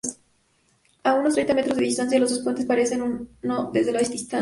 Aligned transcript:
A 1.03 1.13
unos 1.13 1.35
treinta 1.35 1.53
metros 1.53 1.77
de 1.77 1.83
distancia, 1.83 2.19
los 2.19 2.31
dos 2.31 2.39
puentes 2.39 2.65
parecen 2.65 3.29
uno 3.43 3.69
desde 3.71 3.91
la 3.91 3.99
distancia. 3.99 4.39